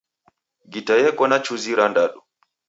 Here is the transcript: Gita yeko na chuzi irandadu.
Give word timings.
Gita 0.71 0.93
yeko 1.01 1.23
na 1.27 1.37
chuzi 1.45 1.67
irandadu. 1.73 2.19